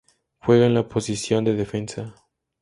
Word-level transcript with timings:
Juega 0.39 0.65
en 0.65 0.73
la 0.73 0.87
posición 0.87 1.43
de 1.43 1.53
defensa 1.53 2.15